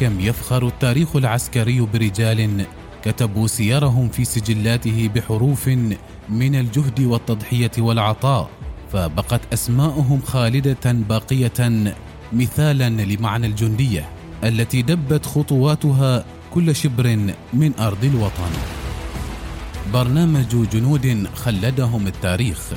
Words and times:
كم 0.00 0.20
يفخر 0.20 0.66
التاريخ 0.66 1.16
العسكري 1.16 1.80
برجال 1.80 2.64
كتبوا 3.04 3.46
سيرهم 3.46 4.08
في 4.08 4.24
سجلاته 4.24 5.10
بحروف 5.14 5.68
من 6.28 6.54
الجهد 6.54 7.00
والتضحية 7.00 7.70
والعطاء 7.78 8.50
فبقت 8.92 9.40
اسماءهم 9.52 10.20
خالدة 10.20 10.92
باقية 10.92 11.92
مثالا 12.32 12.88
لمعنى 12.88 13.46
الجندية 13.46 14.08
التي 14.44 14.82
دبت 14.82 15.26
خطواتها 15.26 16.24
كل 16.54 16.76
شبر 16.76 17.18
من 17.52 17.72
أرض 17.78 18.04
الوطن. 18.04 18.52
برنامج 19.92 20.68
جنود 20.72 21.28
خلدهم 21.34 22.06
التاريخ. 22.06 22.70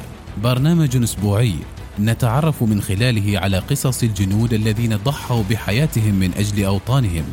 برنامج 0.43 1.04
أسبوعي. 1.04 1.55
نتعرف 2.00 2.63
من 2.63 2.82
خلاله 2.82 3.39
على 3.39 3.60
قصص 3.60 4.04
الجنود 4.04 4.54
الذين 4.54 4.97
ضحوا 4.97 5.43
بحياتهم 5.50 6.15
من 6.15 6.32
أجل 6.37 6.65
أوطانهم. 6.65 7.23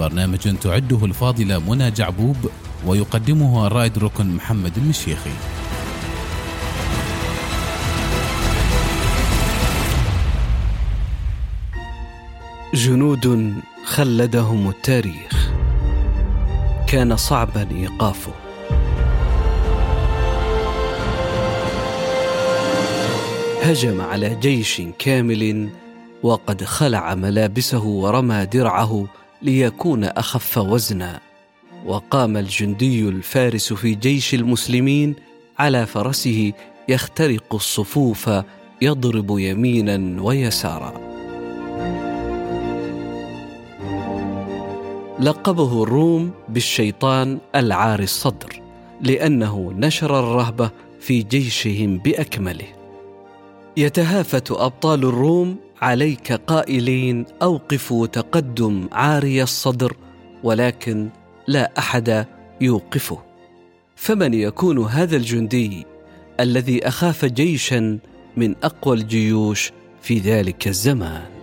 برنامج 0.00 0.56
تعده 0.60 1.04
الفاضله 1.04 1.58
منى 1.58 1.90
جعبوب 1.90 2.36
ويقدمه 2.86 3.66
الرائد 3.66 3.98
ركن 3.98 4.36
محمد 4.36 4.72
المشيخي. 4.76 5.30
جنود 12.74 13.54
خلدهم 13.84 14.68
التاريخ. 14.68 15.50
كان 16.86 17.16
صعبا 17.16 17.68
إيقافه. 17.70 18.45
هجم 23.66 24.00
على 24.00 24.34
جيش 24.34 24.82
كامل 24.98 25.68
وقد 26.22 26.64
خلع 26.64 27.14
ملابسه 27.14 27.84
ورمى 27.84 28.46
درعه 28.46 29.06
ليكون 29.42 30.04
أخف 30.04 30.58
وزنا. 30.58 31.20
وقام 31.86 32.36
الجندي 32.36 33.08
الفارس 33.08 33.72
في 33.72 33.94
جيش 33.94 34.34
المسلمين 34.34 35.14
على 35.58 35.86
فرسه 35.86 36.52
يخترق 36.88 37.54
الصفوف 37.54 38.30
يضرب 38.82 39.38
يمينا 39.38 40.22
ويسارا. 40.22 40.92
لقبه 45.20 45.82
الروم 45.82 46.30
بالشيطان 46.48 47.38
العار 47.54 48.00
الصدر 48.00 48.60
لأنه 49.00 49.72
نشر 49.76 50.18
الرهبه 50.18 50.70
في 51.00 51.22
جيشهم 51.22 51.98
بأكمله. 51.98 52.85
يتهافت 53.76 54.50
أبطال 54.50 55.04
الروم 55.04 55.56
عليك 55.82 56.32
قائلين 56.32 57.24
أوقفوا 57.42 58.06
تقدم 58.06 58.88
عاري 58.92 59.42
الصدر 59.42 59.96
ولكن 60.42 61.08
لا 61.46 61.72
أحد 61.78 62.26
يوقفه. 62.60 63.18
فمن 63.96 64.34
يكون 64.34 64.78
هذا 64.78 65.16
الجندي 65.16 65.86
الذي 66.40 66.88
أخاف 66.88 67.24
جيشا 67.24 67.98
من 68.36 68.54
أقوى 68.62 68.96
الجيوش 68.96 69.72
في 70.02 70.18
ذلك 70.18 70.68
الزمان؟ 70.68 71.35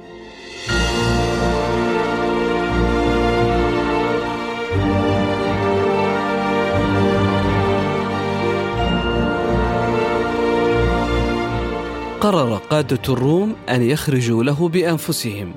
قرر 12.24 12.58
قادة 12.58 13.14
الروم 13.14 13.56
أن 13.70 13.82
يخرجوا 13.82 14.44
له 14.44 14.70
بأنفسهم 14.70 15.54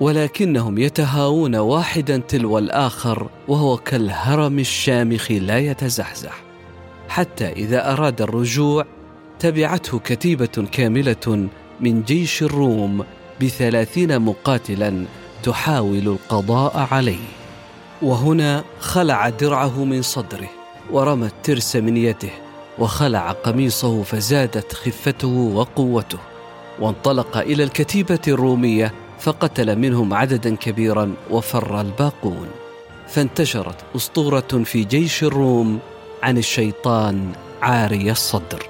ولكنهم 0.00 0.78
يتهاوون 0.78 1.56
واحدا 1.56 2.16
تلو 2.16 2.58
الآخر 2.58 3.28
وهو 3.48 3.76
كالهرم 3.76 4.58
الشامخ 4.58 5.30
لا 5.30 5.58
يتزحزح. 5.58 6.42
حتى 7.08 7.52
إذا 7.52 7.92
أراد 7.92 8.22
الرجوع 8.22 8.84
تبعته 9.38 9.98
كتيبة 9.98 10.66
كاملة 10.72 11.48
من 11.80 12.02
جيش 12.02 12.42
الروم 12.42 13.04
بثلاثين 13.42 14.18
مقاتلا 14.18 15.04
تحاول 15.42 16.08
القضاء 16.08 16.88
عليه. 16.92 17.28
وهنا 18.02 18.64
خلع 18.80 19.28
درعه 19.28 19.84
من 19.84 20.02
صدره 20.02 20.50
ورمى 20.90 21.26
الترس 21.26 21.76
من 21.76 21.96
يده 21.96 22.49
وخلع 22.80 23.32
قميصه 23.32 24.02
فزادت 24.02 24.72
خفته 24.72 25.28
وقوته. 25.28 26.18
وانطلق 26.80 27.36
إلى 27.36 27.64
الكتيبة 27.64 28.20
الرومية 28.28 28.92
فقتل 29.18 29.78
منهم 29.78 30.14
عددا 30.14 30.56
كبيرا 30.56 31.14
وفر 31.30 31.80
الباقون. 31.80 32.48
فانتشرت 33.08 33.76
أسطورة 33.96 34.62
في 34.64 34.84
جيش 34.84 35.24
الروم 35.24 35.78
عن 36.22 36.38
الشيطان 36.38 37.32
عاري 37.62 38.10
الصدر. 38.10 38.68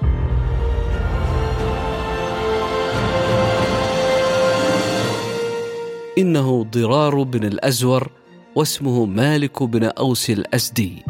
إنه 6.17 6.63
ضرار 6.63 7.23
بن 7.23 7.43
الأزور 7.43 8.11
واسمه 8.55 9.05
مالك 9.05 9.63
بن 9.63 9.83
أوس 9.83 10.29
الاسدي 10.29 11.05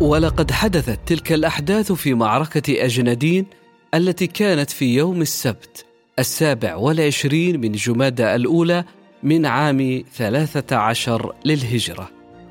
ولقد 0.00 0.50
حدثت 0.50 0.98
تلك 1.06 1.32
الأحداث 1.32 1.92
في 1.92 2.14
معركة 2.14 2.84
أجندين 2.84 3.46
التي 3.94 4.26
كانت 4.26 4.70
في 4.70 4.94
يوم 4.94 5.20
السبت 5.20 5.84
السابع 6.18 6.76
والعشرين 6.76 7.60
من 7.60 7.72
جمادى 7.72 8.34
الأولى 8.34 8.84
من 9.22 9.46
عام 9.46 10.04
ثلاثة 10.14 10.76
عشر 10.76 11.34
للهجرة. 11.44 12.10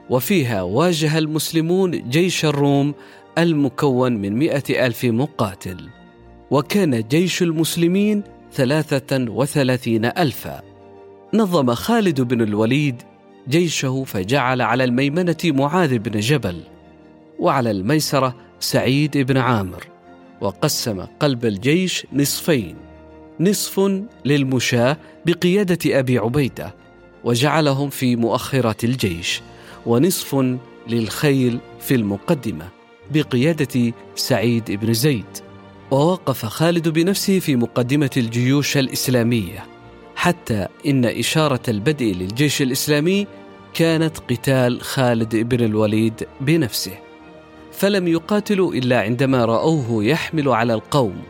وفيها 0.10 0.62
واجه 0.62 1.18
المسلمون 1.18 2.10
جيش 2.10 2.46
الروم 2.46 2.94
المكون 3.38 4.14
من 4.14 4.38
مئة 4.38 4.86
ألف 4.86 5.06
مقاتل. 5.06 5.90
وكان 6.52 7.02
جيش 7.02 7.42
المسلمين 7.42 8.24
ثلاثة 8.54 9.32
وثلاثين 9.32 10.06
ألفا. 10.06 10.62
نظم 11.34 11.74
خالد 11.74 12.22
بن 12.22 12.42
الوليد 12.42 13.02
جيشه 13.50 14.04
فجعل 14.04 14.62
على 14.62 14.84
الميمنة 14.84 15.38
معاذ 15.46 15.98
بن 15.98 16.20
جبل. 16.20 16.64
وعلى 17.40 17.72
الميسرة 17.72 18.36
سعيد 18.60 19.18
بن 19.18 19.38
عامر 19.38 19.88
وقسم 20.42 21.02
قلب 21.20 21.46
الجيش 21.46 22.08
نصفين 22.14 22.76
نصف 23.40 23.92
للمشاة 24.26 24.98
بقيادة 25.26 26.00
أبي 26.00 26.18
عبيدة 26.18 26.76
وجعلهم 27.24 27.90
في 27.90 28.16
مؤخرة 28.16 28.86
الجيش 28.86 29.42
ونصف 29.86 30.58
للخيل 30.88 31.60
في 31.80 31.96
المقدمة 31.96 32.70
بقيادة 33.12 33.94
سعيد 34.16 34.72
بن 34.72 34.94
زيد. 34.94 35.26
ووقف 35.92 36.46
خالد 36.46 36.90
بنفسه 36.90 37.40
في 37.40 37.56
مقدمة 37.56 38.10
الجيوش 38.18 38.78
الإسلامية 38.78 39.66
حتى 40.16 40.68
إن 40.88 41.06
إشارة 41.06 41.62
البدء 41.68 42.06
للجيش 42.06 42.62
الإسلامي 42.62 43.28
كانت 43.74 44.18
قتال 44.18 44.82
خالد 44.82 45.36
بن 45.36 45.66
الوليد 45.66 46.28
بنفسه. 46.42 47.09
فلم 47.72 48.08
يقاتلوا 48.08 48.74
إلا 48.74 49.02
عندما 49.02 49.46
رأوه 49.46 50.04
يحمل 50.04 50.50
على 50.50 50.74
القوم. 50.74 51.22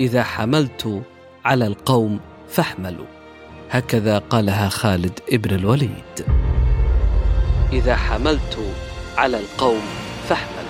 إذا 0.00 0.22
حملت 0.22 1.02
على 1.44 1.66
القوم 1.66 2.20
فاحملوا. 2.48 3.06
هكذا 3.70 4.18
قالها 4.18 4.68
خالد 4.68 5.20
ابن 5.32 5.54
الوليد. 5.54 6.26
إذا 7.72 7.96
حملت 7.96 8.58
على 9.16 9.38
القوم 9.40 9.82
فاحملوا. 10.28 10.60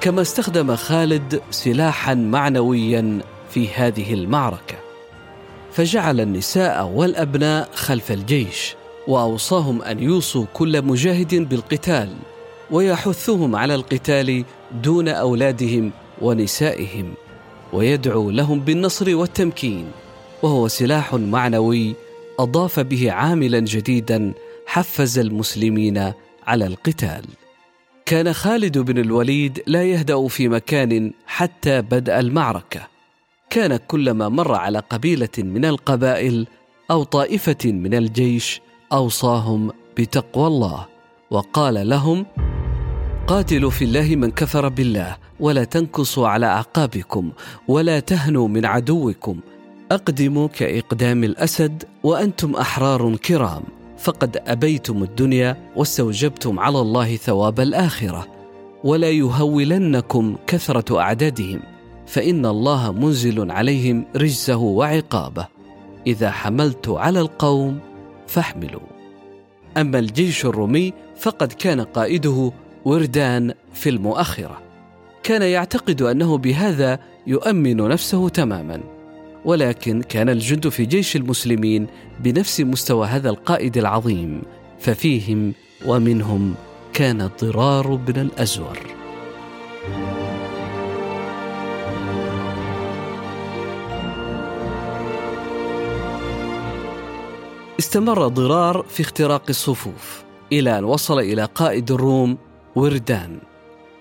كما 0.00 0.22
استخدم 0.22 0.76
خالد 0.76 1.40
سلاحا 1.50 2.14
معنويا 2.14 3.18
في 3.50 3.68
هذه 3.68 4.14
المعركة. 4.14 4.87
فجعل 5.78 6.20
النساء 6.20 6.86
والأبناء 6.86 7.70
خلف 7.74 8.12
الجيش 8.12 8.74
وأوصاهم 9.08 9.82
أن 9.82 10.02
يوصوا 10.02 10.46
كل 10.54 10.82
مجاهد 10.82 11.34
بالقتال 11.48 12.08
ويحثهم 12.70 13.56
على 13.56 13.74
القتال 13.74 14.44
دون 14.82 15.08
أولادهم 15.08 15.90
ونسائهم 16.22 17.14
ويدعو 17.72 18.30
لهم 18.30 18.60
بالنصر 18.60 19.16
والتمكين 19.16 19.90
وهو 20.42 20.68
سلاح 20.68 21.14
معنوي 21.14 21.94
أضاف 22.38 22.80
به 22.80 23.12
عاملا 23.12 23.58
جديدا 23.58 24.32
حفز 24.66 25.18
المسلمين 25.18 26.12
على 26.46 26.66
القتال. 26.66 27.24
كان 28.06 28.32
خالد 28.32 28.78
بن 28.78 28.98
الوليد 28.98 29.62
لا 29.66 29.84
يهدأ 29.84 30.28
في 30.28 30.48
مكان 30.48 31.12
حتى 31.26 31.82
بدأ 31.82 32.20
المعركة. 32.20 32.97
كان 33.50 33.76
كلما 33.76 34.28
مر 34.28 34.54
على 34.54 34.78
قبيلة 34.78 35.28
من 35.38 35.64
القبائل 35.64 36.46
أو 36.90 37.02
طائفة 37.02 37.72
من 37.72 37.94
الجيش 37.94 38.60
أوصاهم 38.92 39.72
بتقوى 39.98 40.46
الله 40.46 40.86
وقال 41.30 41.88
لهم 41.88 42.26
قاتلوا 43.26 43.70
في 43.70 43.84
الله 43.84 44.16
من 44.16 44.30
كفر 44.30 44.68
بالله 44.68 45.16
ولا 45.40 45.64
تنكصوا 45.64 46.28
على 46.28 46.46
أعقابكم 46.46 47.30
ولا 47.68 48.00
تهنوا 48.00 48.48
من 48.48 48.64
عدوكم. 48.66 49.40
أقدموا 49.92 50.48
كإقدام 50.48 51.24
الأسد 51.24 51.84
وأنتم 52.02 52.54
أحرار 52.54 53.16
كرام. 53.16 53.62
فقد 53.98 54.42
أبيتم 54.46 55.02
الدنيا 55.02 55.70
واستوجبتم 55.76 56.58
على 56.58 56.80
الله 56.80 57.16
ثواب 57.16 57.60
الآخرة 57.60 58.26
ولا 58.84 59.10
يهولنكم 59.10 60.36
كثرة 60.46 61.00
أعدادهم. 61.00 61.77
فإن 62.08 62.46
الله 62.46 62.92
منزل 62.92 63.50
عليهم 63.50 64.04
رجزه 64.16 64.56
وعقابه. 64.56 65.46
إذا 66.06 66.30
حملت 66.30 66.88
على 66.88 67.20
القوم 67.20 67.78
فاحملوا. 68.26 68.80
أما 69.76 69.98
الجيش 69.98 70.44
الرومي 70.44 70.92
فقد 71.16 71.52
كان 71.52 71.80
قائده 71.80 72.52
وردان 72.84 73.54
في 73.74 73.88
المؤخرة. 73.88 74.62
كان 75.22 75.42
يعتقد 75.42 76.02
أنه 76.02 76.38
بهذا 76.38 76.98
يؤمن 77.26 77.76
نفسه 77.76 78.28
تماما. 78.28 78.80
ولكن 79.44 80.02
كان 80.02 80.28
الجند 80.28 80.68
في 80.68 80.84
جيش 80.84 81.16
المسلمين 81.16 81.86
بنفس 82.20 82.60
مستوى 82.60 83.06
هذا 83.06 83.30
القائد 83.30 83.76
العظيم. 83.76 84.42
ففيهم 84.78 85.54
ومنهم 85.86 86.54
كان 86.92 87.30
ضرار 87.42 87.94
بن 87.94 88.20
الأزور. 88.20 88.97
استمر 97.78 98.28
ضرار 98.28 98.84
في 98.88 99.02
اختراق 99.02 99.42
الصفوف 99.48 100.22
إلى 100.52 100.78
أن 100.78 100.84
وصل 100.84 101.18
إلى 101.18 101.44
قائد 101.44 101.90
الروم 101.90 102.38
وردان. 102.76 103.38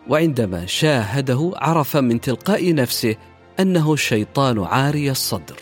وعندما 0.10 0.66
شاهده 0.66 1.52
عرف 1.56 1.98
من 1.98 2.22
تلقاء 2.22 2.74
نفسه 2.74 3.16
أنه 3.60 3.94
الشيطان 3.94 4.64
عاري 4.64 5.12
الصدر 5.12 5.56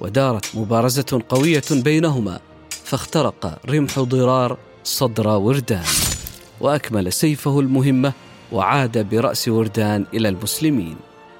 ودارت 0.00 0.56
مبارزة 0.56 1.22
قوية 1.28 1.62
بينهما 1.70 2.40
فاخترق 2.84 3.58
رمح 3.70 3.98
ضرار 3.98 4.58
صدر 4.84 5.28
وردان 5.28 5.84
وأكمل 6.60 7.12
سيفه 7.12 7.60
المهمة 7.60 8.12
وعاد 8.52 9.08
برأس 9.08 9.48
وردان 9.48 10.06
إلى 10.14 10.28
المسلمين. 10.28 10.96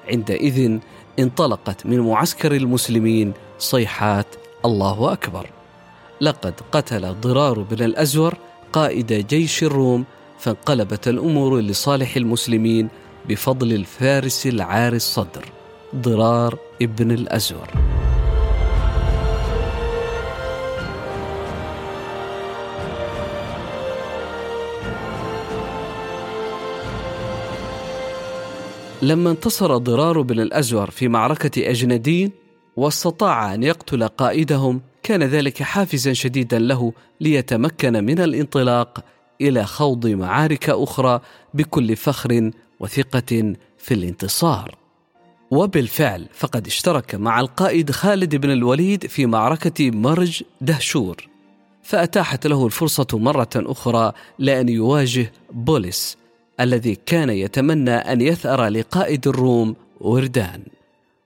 عندئذ 0.07 0.79
انطلقت 1.19 1.85
من 1.85 1.99
معسكر 1.99 2.55
المسلمين 2.55 3.33
صيحات 3.59 4.27
الله 4.65 5.13
أكبر. 5.13 5.60
لقد 6.21 6.53
قتل 6.71 7.13
ضرار 7.21 7.59
بن 7.59 7.83
الأزور 7.85 8.37
قائد 8.73 9.13
جيش 9.13 9.63
الروم 9.63 10.05
فانقلبت 10.39 11.07
الأمور 11.07 11.59
لصالح 11.59 12.15
المسلمين 12.15 12.89
بفضل 13.29 13.73
الفارس 13.73 14.47
العار 14.47 14.93
الصدر 14.93 15.45
ضرار 15.95 16.57
ابن 16.81 17.11
الأزور. 17.11 17.67
لما 29.01 29.31
انتصر 29.31 29.77
ضرار 29.77 30.21
بن 30.21 30.39
الأزور 30.39 30.89
في 30.89 31.07
معركة 31.07 31.69
أجندين 31.69 32.31
واستطاع 32.75 33.53
أن 33.53 33.63
يقتل 33.63 34.07
قائدهم 34.07 34.81
كان 35.03 35.23
ذلك 35.23 35.63
حافزا 35.63 36.13
شديدا 36.13 36.59
له 36.59 36.93
ليتمكن 37.21 38.03
من 38.03 38.19
الانطلاق 38.19 39.03
إلى 39.41 39.65
خوض 39.65 40.07
معارك 40.07 40.69
أخرى 40.69 41.21
بكل 41.53 41.95
فخر 41.95 42.51
وثقة 42.79 43.53
في 43.77 43.93
الانتصار. 43.93 44.75
وبالفعل 45.51 46.27
فقد 46.33 46.67
اشترك 46.67 47.15
مع 47.15 47.39
القائد 47.39 47.91
خالد 47.91 48.35
بن 48.35 48.51
الوليد 48.51 49.07
في 49.07 49.25
معركة 49.25 49.91
مرج 49.91 50.43
دهشور 50.61 51.27
فأتاحت 51.83 52.47
له 52.47 52.65
الفرصة 52.65 53.07
مرة 53.13 53.49
أخرى 53.55 54.11
لأن 54.39 54.69
يواجه 54.69 55.31
بولس 55.51 56.17
الذي 56.59 56.95
كان 57.05 57.29
يتمنى 57.29 57.91
أن 57.91 58.21
يثأر 58.21 58.67
لقائد 58.67 59.27
الروم 59.27 59.75
وردان. 59.99 60.63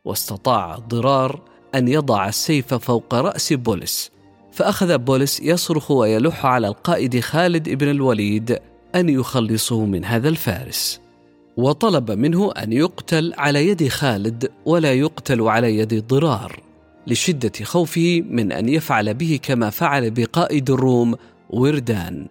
واستطاع 0.06 0.76
ضرار 0.76 1.42
أن 1.76 1.88
يضع 1.88 2.28
السيف 2.28 2.74
فوق 2.74 3.16
رأس 3.16 3.54
بولس 3.54 4.12
فأخذ 4.52 4.98
بولس 4.98 5.40
يصرخ 5.40 5.92
ويلح 5.92 6.46
على 6.46 6.68
القائد 6.68 7.20
خالد 7.20 7.70
بن 7.70 7.90
الوليد 7.90 8.60
أن 8.96 9.10
يخلصه 9.10 9.86
من 9.86 10.06
هذا 10.06 10.30
الفارس. 10.30 11.00
وطلب 11.58 12.12
منه 12.12 12.52
أن 12.52 12.74
يقتل 12.74 13.34
على 13.38 13.68
يد 13.68 13.88
خالد 13.88 14.52
ولا 14.66 14.94
يقتل 14.94 15.42
على 15.42 15.78
يد 15.78 16.08
ضرار 16.08 16.60
لشدة 17.08 17.52
خوفه 17.64 18.24
من 18.30 18.52
أن 18.52 18.70
يفعل 18.70 19.14
به 19.14 19.40
كما 19.44 19.70
فعل 19.70 20.12
بقائد 20.12 20.70
الروم 20.70 21.16
وردان. 21.50 22.28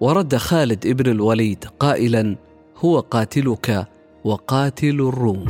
ورد 0.00 0.36
خالد 0.36 0.86
بن 0.86 1.10
الوليد 1.10 1.64
قائلا 1.80 2.36
هو 2.76 3.00
قاتلك 3.00 3.86
وقاتل 4.24 4.88
الروم. 4.88 5.46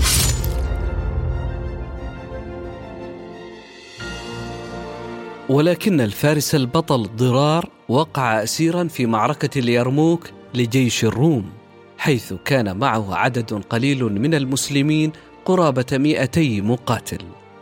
ولكن 5.50 6.00
الفارس 6.00 6.54
البطل 6.54 7.10
ضرار 7.16 7.68
وقع 7.88 8.42
أسيرا 8.42 8.84
في 8.84 9.06
معركة 9.06 9.58
اليرموك 9.58 10.30
لجيش 10.54 11.04
الروم 11.04 11.50
حيث 11.98 12.32
كان 12.44 12.76
معه 12.76 13.14
عدد 13.14 13.52
قليل 13.52 14.04
من 14.04 14.34
المسلمين 14.34 15.12
قرابة 15.44 15.86
مئتي 15.92 16.60
مقاتل. 16.60 17.18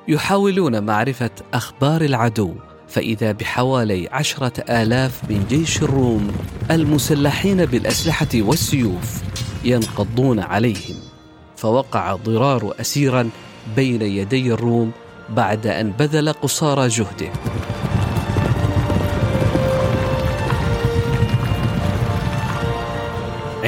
يحاولون 0.09 0.83
معرفة 0.83 1.31
أخبار 1.55 2.01
العدو 2.01 2.55
فإذا 2.89 3.33
بحوالي 3.33 4.09
عشرة 4.13 4.53
آلاف 4.83 5.31
من 5.31 5.47
جيش 5.49 5.83
الروم 5.83 6.33
المسلحين 6.71 7.65
بالأسلحة 7.65 8.29
والسيوف 8.35 9.23
ينقضون 9.65 10.41
عليهم. 10.41 10.97
فوقع 11.57 12.15
ضرار 12.15 12.75
أسيرا 12.81 13.31
بين 13.77 14.03
يدي 14.03 14.53
الروم 14.53 14.93
بعد 15.29 15.67
أن 15.67 15.91
بذل 15.91 16.33
قصارى 16.33 16.89
جهده. 16.89 17.33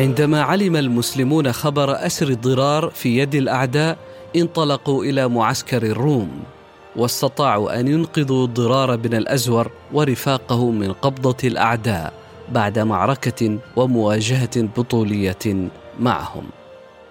عندما 0.01 0.43
علم 0.43 0.77
المسلمون 0.77 1.53
خبر 1.53 2.07
أسر 2.07 2.29
الضرار 2.29 2.91
في 2.91 3.19
يد 3.19 3.35
الأعداء 3.35 3.99
انطلقوا 4.37 5.05
إلى 5.05 5.29
معسكر 5.29 5.83
الروم 5.83 6.31
واستطاعوا 6.97 7.81
أن 7.81 7.89
ينقذوا 7.89 8.47
ضرار 8.47 8.97
بن 8.97 9.15
الأزور 9.15 9.71
ورفاقه 9.93 10.71
من 10.71 10.93
قبضة 10.93 11.37
الأعداء 11.45 12.13
بعد 12.53 12.79
معركة 12.79 13.59
ومواجهة 13.77 14.63
بطولية 14.77 15.71
معهم. 15.99 16.45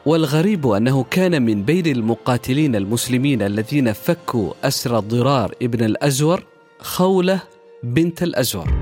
والغريب 0.05 0.67
أنه 0.67 1.03
كان 1.03 1.41
من 1.41 1.63
بين 1.63 1.88
المقاتلين 1.88 2.75
المسلمين 2.75 3.41
الذين 3.41 3.93
فكوا 3.93 4.53
أسر 4.63 5.00
ضرار 5.00 5.55
ابن 5.62 5.86
الأزور 5.86 6.43
خولة 6.79 7.39
بنت 7.84 8.24
الأزور. 8.24 8.74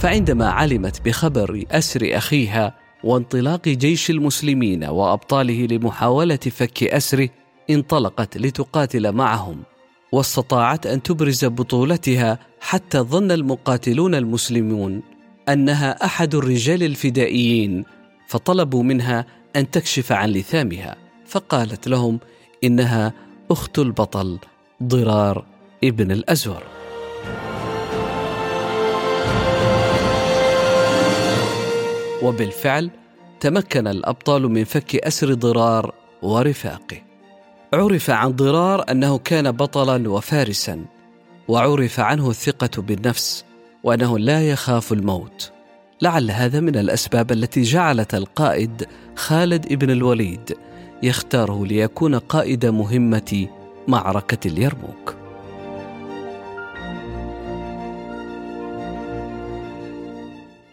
فعندما 0.00 0.48
علمت 0.48 1.04
بخبر 1.04 1.64
أسر 1.70 2.10
أخيها 2.12 2.85
وانطلاق 3.06 3.68
جيش 3.68 4.10
المسلمين 4.10 4.84
وأبطاله 4.84 5.66
لمحاولة 5.66 6.36
فك 6.36 6.82
اسره 6.82 7.28
انطلقت 7.70 8.38
لتقاتل 8.38 9.12
معهم 9.12 9.62
واستطاعت 10.12 10.86
أن 10.86 11.02
تبرز 11.02 11.44
بطولتها 11.44 12.38
حتى 12.60 12.98
ظن 12.98 13.30
المقاتلون 13.30 14.14
المسلمون 14.14 15.02
أنها 15.48 16.04
أحد 16.04 16.34
الرجال 16.34 16.82
الفدائيين 16.82 17.84
فطلبوا 18.28 18.82
منها 18.82 19.26
أن 19.56 19.70
تكشف 19.70 20.12
عن 20.12 20.30
لثامها 20.30 20.96
فقالت 21.26 21.88
لهم 21.88 22.20
إنها 22.64 23.12
أخت 23.50 23.78
البطل 23.78 24.38
ضرار 24.82 25.44
ابن 25.84 26.10
الأزور. 26.10 26.75
وبالفعل 32.26 32.90
تمكن 33.40 33.86
الأبطال 33.86 34.48
من 34.48 34.64
فك 34.64 34.96
أسر 34.96 35.34
ضرار 35.34 35.94
ورفاقه. 36.22 37.02
عرف 37.74 38.10
عن 38.10 38.30
ضرار 38.30 38.84
أنه 38.90 39.18
كان 39.18 39.52
بطلا 39.52 40.10
وفارسا 40.10 40.84
وعرف 41.48 42.00
عنه 42.00 42.30
الثقة 42.30 42.82
بالنفس 42.82 43.44
وأنه 43.84 44.18
لا 44.18 44.50
يخاف 44.50 44.92
الموت. 44.92 45.52
لعل 46.02 46.30
هذا 46.30 46.60
من 46.60 46.76
الأسباب 46.76 47.32
التي 47.32 47.62
جعلت 47.62 48.14
القائد 48.14 48.86
خالد 49.16 49.72
بن 49.72 49.90
الوليد 49.90 50.56
يختاره 51.02 51.66
ليكون 51.66 52.14
قائد 52.14 52.66
مهمة 52.66 53.46
معركة 53.88 54.48
اليرموك. 54.48 55.25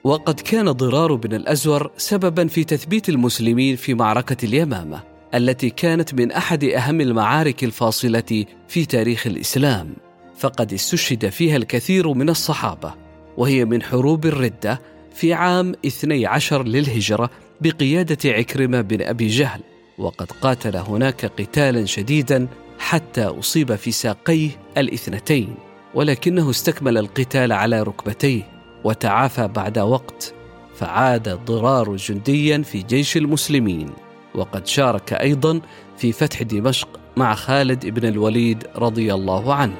وقد 0.03 0.39
كان 0.39 0.71
ضرار 0.71 1.15
بن 1.15 1.33
الأزور 1.33 1.91
سببا 1.97 2.47
في 2.47 2.63
تثبيت 2.63 3.09
المسلمين 3.09 3.75
في 3.75 3.93
معركة 3.93 4.45
اليمامة 4.45 5.03
التي 5.35 5.69
كانت 5.69 6.13
من 6.13 6.31
أحد 6.31 6.63
أهم 6.63 7.01
المعارك 7.01 7.63
الفاصلة 7.63 8.45
في 8.67 8.85
تاريخ 8.85 9.27
الإسلام. 9.27 9.93
فقد 10.37 10.73
استشهد 10.73 11.29
فيها 11.29 11.57
الكثير 11.57 12.13
من 12.13 12.29
الصحابة 12.29 12.93
وهي 13.37 13.65
من 13.65 13.83
حروب 13.83 14.25
الردة 14.25 14.81
في 15.13 15.33
عام 15.33 15.73
12 15.85 16.63
للهجرة 16.63 17.29
بقيادة 17.61 18.31
عكرمة 18.31 18.81
بن 18.81 19.01
أبي 19.01 19.27
جهل. 19.27 19.61
وقد 19.97 20.31
قاتل 20.31 20.75
هناك 20.75 21.25
قتالا 21.25 21.85
شديدا 21.85 22.47
حتى 22.79 23.23
أصيب 23.23 23.75
في 23.75 23.91
ساقيه 23.91 24.49
الاثنتين 24.77 25.55
ولكنه 25.93 26.49
استكمل 26.49 26.97
القتال 26.97 27.51
على 27.51 27.83
ركبتيه. 27.83 28.52
وتعافى 28.83 29.47
بعد 29.47 29.79
وقت 29.79 30.33
فعاد 30.75 31.29
ضرار 31.45 31.95
جنديا 31.95 32.61
في 32.61 32.81
جيش 32.81 33.17
المسلمين. 33.17 33.89
وقد 34.35 34.67
شارك 34.67 35.13
أيضا 35.13 35.61
في 35.97 36.11
فتح 36.11 36.41
دمشق 36.41 36.87
مع 37.17 37.35
خالد 37.35 37.85
بن 37.85 38.07
الوليد 38.07 38.67
رضي 38.75 39.13
الله 39.13 39.53
عنه. 39.53 39.75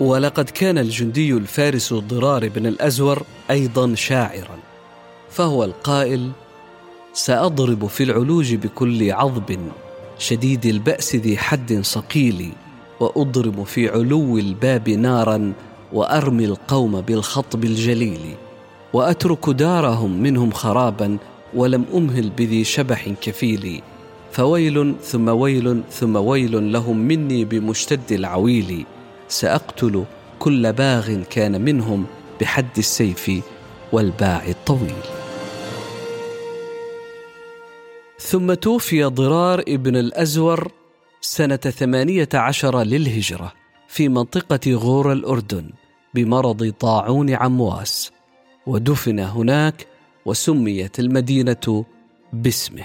ولقد 0.00 0.50
كان 0.50 0.78
الجندي 0.78 1.32
الفارس 1.32 1.94
ضرار 1.94 2.48
بن 2.48 2.66
الأزور 2.66 3.22
أيضا 3.50 3.94
شاعرا 3.94 4.58
فهو 5.30 5.64
القائل 5.64 6.30
سأضرب 7.12 7.86
في 7.86 8.02
العلوج 8.02 8.54
بكل 8.54 9.12
عضب 9.12 9.58
شديد 10.18 10.66
البأس 10.66 11.16
ذي 11.16 11.38
حد 11.38 11.80
صقيل 11.82 12.52
وأضرب 13.00 13.62
في 13.64 13.88
علو 13.88 14.38
الباب 14.38 14.88
نارا 14.88 15.52
وأرمي 15.92 16.44
القوم 16.44 17.00
بالخطب 17.00 17.64
الجليل 17.64 18.20
وأترك 18.92 19.48
دارهم 19.48 20.22
منهم 20.22 20.50
خرابا 20.50 21.18
ولم 21.54 21.84
أمهل 21.94 22.30
بذي 22.30 22.64
شبح 22.64 23.08
كفيل. 23.08 23.82
فويل 24.32 24.94
ثم 25.02 25.28
ويل 25.28 25.82
ثم 25.90 26.16
ويل 26.16 26.72
لهم 26.72 26.98
مني 26.98 27.44
بمشتد 27.44 28.12
العويل. 28.12 28.86
سأقتل 29.28 30.04
كل 30.38 30.72
باغ 30.72 31.22
كان 31.30 31.60
منهم 31.60 32.06
بحد 32.40 32.78
السيف 32.78 33.30
والباع 33.92 34.48
الطويل. 34.48 35.02
ثم 38.18 38.54
توفي 38.54 39.04
ضرار 39.04 39.60
ابن 39.60 39.96
الأزور 39.96 40.79
سنة 41.20 41.56
ثمانية 41.56 42.28
عشر 42.34 42.82
للهجرة 42.82 43.52
في 43.88 44.08
منطقة 44.08 44.74
غور 44.74 45.12
الأردن 45.12 45.70
بمرض 46.14 46.72
طاعون 46.80 47.34
عمواس 47.34 48.10
ودفن 48.66 49.18
هناك 49.18 49.86
وسميت 50.26 50.98
المدينة 50.98 51.84
باسمه. 52.32 52.84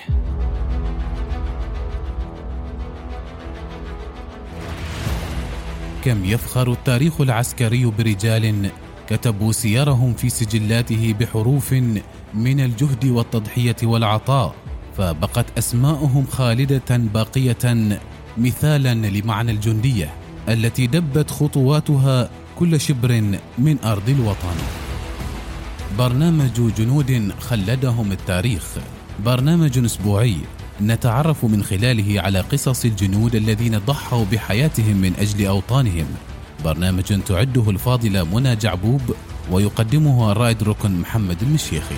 كم 6.03 6.25
يفخر 6.25 6.71
التاريخ 6.71 7.21
العسكري 7.21 7.85
برجال 7.85 8.69
كتبوا 9.09 9.51
سيرهم 9.51 10.13
في 10.13 10.29
سجلاته 10.29 11.15
بحروف 11.19 11.73
من 12.33 12.59
الجهد 12.59 13.05
والتضحية 13.05 13.75
والعطاء 13.83 14.55
فبقت 14.97 15.45
اسماءهم 15.57 16.25
خالدة 16.25 16.97
باقية 16.97 17.97
مثالا 18.37 18.93
لمعنى 18.93 19.51
الجندية 19.51 20.13
التي 20.49 20.87
دبت 20.87 21.31
خطواتها 21.31 22.29
كل 22.59 22.81
شبر 22.81 23.21
من 23.57 23.77
أرض 23.83 24.09
الوطن. 24.09 24.55
برنامج 25.97 26.71
جنود 26.77 27.31
خلدهم 27.39 28.11
التاريخ. 28.11 28.63
برنامج 29.25 29.85
أسبوعي 29.85 30.37
نتعرف 30.81 31.45
من 31.45 31.63
خلاله 31.63 32.21
على 32.21 32.39
قصص 32.39 32.85
الجنود 32.85 33.35
الذين 33.35 33.77
ضحوا 33.77 34.25
بحياتهم 34.31 34.97
من 34.97 35.13
أجل 35.19 35.45
أوطانهم. 35.45 36.07
برنامج 36.65 37.21
تعده 37.27 37.69
الفاضله 37.69 38.23
منى 38.23 38.55
جعبوب 38.55 39.01
ويقدمه 39.51 40.31
الرائد 40.31 40.63
ركن 40.63 40.99
محمد 40.99 41.41
المشيخي. 41.41 41.95